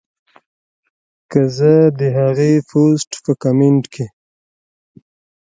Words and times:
کۀ 1.31 1.41
زۀ 1.55 1.75
د 1.99 2.01
هغې 2.17 2.51
پوسټ 2.69 3.11
پۀ 3.23 3.31
کمنټ 3.41 3.83
کښې 3.93 4.05